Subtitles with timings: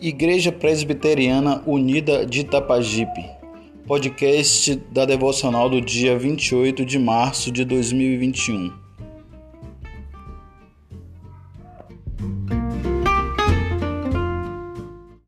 [0.00, 3.24] Igreja Presbiteriana Unida de Itapajipe,
[3.86, 8.72] podcast da devocional do dia 28 de março de 2021.